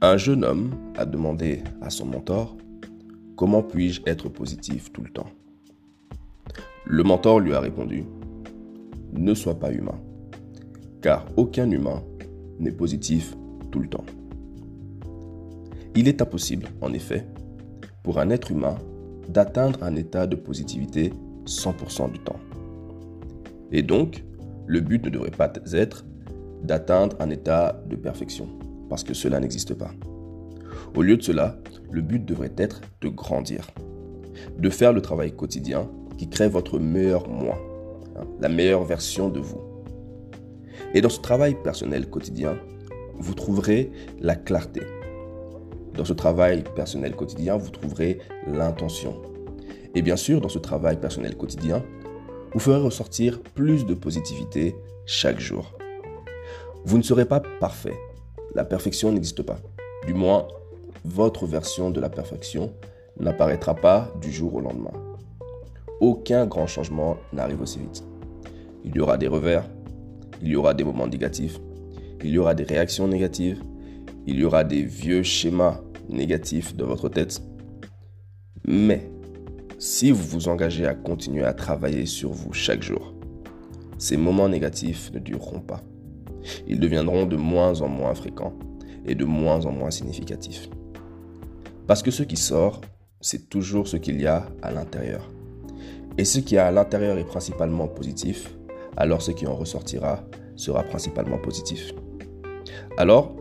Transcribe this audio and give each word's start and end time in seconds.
Un 0.00 0.16
jeune 0.16 0.44
homme 0.44 0.70
a 0.96 1.04
demandé 1.04 1.64
à 1.82 1.90
son 1.90 2.06
mentor 2.06 2.56
Comment 3.34 3.64
puis-je 3.64 4.00
être 4.06 4.28
positif 4.28 4.92
tout 4.92 5.02
le 5.02 5.10
temps? 5.10 5.26
Le 6.86 7.02
mentor 7.02 7.40
lui 7.40 7.52
a 7.52 7.58
répondu 7.58 8.04
Ne 9.12 9.34
sois 9.34 9.58
pas 9.58 9.72
humain, 9.72 10.00
car 11.02 11.26
aucun 11.36 11.68
humain 11.68 12.04
n'est 12.60 12.70
positif 12.70 13.36
tout 13.72 13.80
le 13.80 13.88
temps. 13.88 14.04
Il 15.96 16.06
est 16.06 16.22
impossible, 16.22 16.68
en 16.80 16.92
effet, 16.92 17.26
pour 18.04 18.20
un 18.20 18.30
être 18.30 18.52
humain 18.52 18.76
d'atteindre 19.28 19.82
un 19.82 19.96
état 19.96 20.28
de 20.28 20.36
positivité 20.36 21.12
100% 21.46 22.12
du 22.12 22.20
temps. 22.20 22.38
Et 23.72 23.82
donc, 23.82 24.22
le 24.68 24.78
but 24.78 25.04
ne 25.04 25.10
devrait 25.10 25.32
pas 25.32 25.52
être 25.72 26.04
d'atteindre 26.62 27.16
un 27.18 27.30
état 27.30 27.82
de 27.88 27.96
perfection, 27.96 28.48
parce 28.88 29.04
que 29.04 29.14
cela 29.14 29.40
n'existe 29.40 29.74
pas. 29.74 29.90
Au 30.94 31.02
lieu 31.02 31.16
de 31.16 31.22
cela, 31.22 31.58
le 31.90 32.00
but 32.00 32.24
devrait 32.24 32.52
être 32.56 32.80
de 33.00 33.08
grandir, 33.08 33.66
de 34.58 34.70
faire 34.70 34.92
le 34.92 35.02
travail 35.02 35.32
quotidien 35.32 35.88
qui 36.16 36.28
crée 36.28 36.48
votre 36.48 36.78
meilleur 36.78 37.28
moi, 37.28 37.58
hein, 38.16 38.24
la 38.40 38.48
meilleure 38.48 38.84
version 38.84 39.28
de 39.28 39.40
vous. 39.40 39.60
Et 40.94 41.00
dans 41.00 41.08
ce 41.08 41.20
travail 41.20 41.56
personnel 41.62 42.08
quotidien, 42.08 42.58
vous 43.18 43.34
trouverez 43.34 43.90
la 44.20 44.36
clarté, 44.36 44.82
dans 45.98 46.04
ce 46.04 46.12
travail 46.12 46.62
personnel 46.76 47.16
quotidien, 47.16 47.56
vous 47.56 47.70
trouverez 47.70 48.20
l'intention. 48.46 49.20
Et 49.96 50.00
bien 50.00 50.14
sûr, 50.14 50.40
dans 50.40 50.48
ce 50.48 50.60
travail 50.60 51.00
personnel 51.00 51.36
quotidien, 51.36 51.84
vous 52.52 52.60
ferez 52.60 52.80
ressortir 52.80 53.42
plus 53.42 53.84
de 53.84 53.94
positivité 53.94 54.76
chaque 55.06 55.40
jour. 55.40 55.76
Vous 56.84 56.98
ne 56.98 57.02
serez 57.02 57.24
pas 57.24 57.42
parfait. 57.58 57.96
La 58.54 58.64
perfection 58.64 59.12
n'existe 59.12 59.42
pas. 59.42 59.58
Du 60.06 60.14
moins, 60.14 60.48
votre 61.04 61.46
version 61.46 61.90
de 61.90 62.00
la 62.00 62.08
perfection 62.08 62.72
n'apparaîtra 63.20 63.74
pas 63.74 64.12
du 64.20 64.32
jour 64.32 64.54
au 64.54 64.60
lendemain. 64.60 64.92
Aucun 66.00 66.46
grand 66.46 66.66
changement 66.66 67.16
n'arrive 67.32 67.60
aussi 67.60 67.78
vite. 67.78 68.04
Il 68.84 68.94
y 68.94 69.00
aura 69.00 69.18
des 69.18 69.28
revers, 69.28 69.64
il 70.42 70.48
y 70.48 70.56
aura 70.56 70.74
des 70.74 70.84
moments 70.84 71.06
négatifs, 71.06 71.58
il 72.22 72.30
y 72.30 72.38
aura 72.38 72.54
des 72.54 72.64
réactions 72.64 73.08
négatives, 73.08 73.62
il 74.26 74.38
y 74.38 74.44
aura 74.44 74.64
des 74.64 74.82
vieux 74.82 75.22
schémas 75.22 75.80
négatifs 76.08 76.74
de 76.76 76.84
votre 76.84 77.08
tête. 77.08 77.42
Mais 78.66 79.10
si 79.78 80.10
vous 80.10 80.24
vous 80.24 80.48
engagez 80.48 80.86
à 80.86 80.94
continuer 80.94 81.44
à 81.44 81.54
travailler 81.54 82.06
sur 82.06 82.30
vous 82.32 82.52
chaque 82.52 82.82
jour, 82.82 83.14
ces 83.98 84.16
moments 84.16 84.48
négatifs 84.48 85.10
ne 85.12 85.18
dureront 85.18 85.60
pas. 85.60 85.82
Ils 86.66 86.80
deviendront 86.80 87.26
de 87.26 87.36
moins 87.36 87.80
en 87.80 87.88
moins 87.88 88.14
fréquents 88.14 88.54
et 89.06 89.14
de 89.14 89.24
moins 89.24 89.64
en 89.66 89.72
moins 89.72 89.90
significatifs. 89.90 90.68
Parce 91.86 92.02
que 92.02 92.10
ce 92.10 92.22
qui 92.22 92.36
sort, 92.36 92.80
c'est 93.20 93.48
toujours 93.48 93.88
ce 93.88 93.96
qu'il 93.96 94.20
y 94.20 94.26
a 94.26 94.46
à 94.62 94.70
l'intérieur. 94.70 95.30
Et 96.18 96.24
ce 96.24 96.40
qui 96.40 96.56
est 96.56 96.58
à 96.58 96.70
l'intérieur 96.70 97.18
est 97.18 97.24
principalement 97.24 97.88
positif, 97.88 98.54
alors 98.96 99.22
ce 99.22 99.30
qui 99.30 99.46
en 99.46 99.54
ressortira 99.54 100.24
sera 100.56 100.82
principalement 100.82 101.38
positif. 101.38 101.92
Alors, 102.96 103.34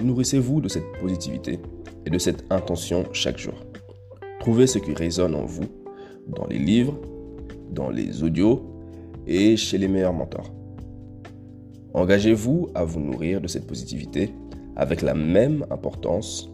nourrissez-vous 0.00 0.60
de 0.60 0.68
cette 0.68 0.90
positivité 1.00 1.60
et 2.04 2.10
de 2.10 2.18
cette 2.18 2.44
intention 2.50 3.04
chaque 3.12 3.38
jour. 3.38 3.54
Trouvez 4.40 4.66
ce 4.66 4.78
qui 4.78 4.92
résonne 4.92 5.34
en 5.34 5.44
vous, 5.44 5.66
dans 6.26 6.46
les 6.46 6.58
livres, 6.58 6.98
dans 7.70 7.90
les 7.90 8.22
audios 8.22 8.62
et 9.26 9.56
chez 9.56 9.78
les 9.78 9.88
meilleurs 9.88 10.12
mentors. 10.12 10.50
Engagez-vous 11.92 12.68
à 12.74 12.84
vous 12.84 13.00
nourrir 13.00 13.40
de 13.40 13.48
cette 13.48 13.66
positivité 13.66 14.32
avec 14.76 15.02
la 15.02 15.14
même 15.14 15.66
importance 15.70 16.50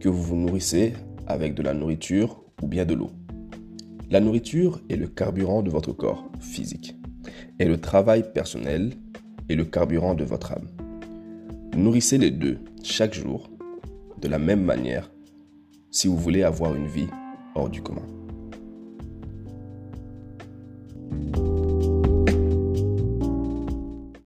que 0.00 0.08
vous 0.08 0.22
vous 0.22 0.36
nourrissez 0.36 0.94
avec 1.26 1.54
de 1.54 1.62
la 1.62 1.74
nourriture 1.74 2.42
ou 2.62 2.66
bien 2.66 2.86
de 2.86 2.94
l'eau. 2.94 3.10
La 4.10 4.20
nourriture 4.20 4.80
est 4.88 4.96
le 4.96 5.06
carburant 5.06 5.62
de 5.62 5.70
votre 5.70 5.92
corps 5.92 6.30
physique 6.40 6.96
et 7.58 7.66
le 7.66 7.78
travail 7.78 8.32
personnel 8.32 8.94
est 9.48 9.54
le 9.54 9.64
carburant 9.64 10.14
de 10.14 10.24
votre 10.24 10.52
âme. 10.52 10.68
Nourrissez 11.76 12.18
les 12.18 12.30
deux 12.30 12.58
chaque 12.82 13.14
jour 13.14 13.50
de 14.20 14.28
la 14.28 14.38
même 14.38 14.64
manière 14.64 15.10
si 15.90 16.08
vous 16.08 16.16
voulez 16.16 16.42
avoir 16.42 16.74
une 16.74 16.86
vie 16.86 17.08
hors 17.54 17.68
du 17.68 17.82
commun. 17.82 18.19